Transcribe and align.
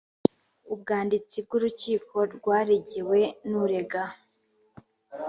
ubwanditsi 0.73 1.37
bw 1.45 1.51
‘urukiko 1.57 2.17
rwaregewe 2.35 3.19
n 3.49 3.51
‘urega. 3.63 4.03